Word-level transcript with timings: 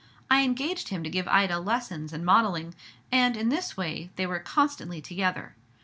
I 0.31 0.41
engaged 0.41 0.89
him 0.89 1.03
to 1.03 1.11
give 1.11 1.27
Ida 1.27 1.59
lessons 1.59 2.11
in 2.11 2.25
modelling, 2.25 2.73
and, 3.11 3.37
in 3.37 3.49
this 3.49 3.77
way, 3.77 4.09
they 4.15 4.25
were 4.25 4.39
constantly 4.39 4.99
together. 4.99 5.55